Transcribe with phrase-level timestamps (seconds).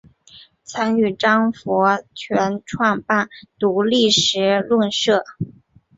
[0.63, 5.23] 曾与张佛泉创办独立时论社。